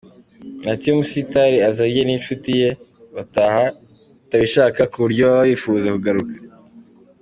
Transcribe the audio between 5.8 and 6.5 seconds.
kugarukana.